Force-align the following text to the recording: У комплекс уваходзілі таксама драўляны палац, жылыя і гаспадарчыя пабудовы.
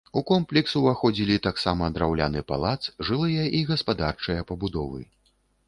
У 0.19 0.21
комплекс 0.29 0.71
уваходзілі 0.79 1.35
таксама 1.47 1.91
драўляны 1.99 2.41
палац, 2.53 2.79
жылыя 3.11 3.45
і 3.61 3.63
гаспадарчыя 3.71 4.49
пабудовы. 4.53 5.01